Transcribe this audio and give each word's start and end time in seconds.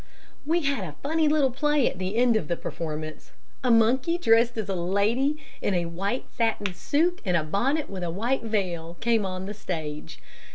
"We 0.47 0.61
had 0.63 0.83
a 0.83 0.95
funny 1.03 1.27
little 1.27 1.51
play 1.51 1.87
at 1.87 1.99
the 1.99 2.15
end 2.15 2.35
of 2.35 2.47
the 2.47 2.57
performance. 2.57 3.33
A 3.63 3.69
monkey 3.69 4.17
dressed 4.17 4.57
as 4.57 4.67
a 4.67 4.73
lady 4.73 5.37
in 5.61 5.75
a 5.75 5.85
white 5.85 6.25
satin 6.35 6.73
suit 6.73 7.21
and 7.23 7.37
a 7.37 7.43
bonnet 7.43 7.87
with 7.87 8.01
a 8.01 8.09
white 8.09 8.41
veil, 8.41 8.97
came 8.99 9.27
on 9.27 9.45
the 9.45 9.53
stage. 9.53 10.19